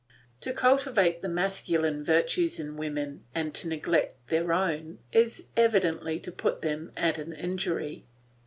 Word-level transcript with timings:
To 0.39 0.51
cultivate 0.51 1.21
the 1.21 1.29
masculine 1.29 2.03
virtues 2.03 2.59
in 2.59 2.75
women 2.75 3.23
and 3.35 3.53
to 3.53 3.67
neglect 3.67 4.15
their 4.29 4.51
own 4.51 4.97
is 5.11 5.45
evidently 5.55 6.19
to 6.21 6.31
do 6.31 6.57
them 6.59 6.91
an 6.97 7.33
injury. 7.33 8.07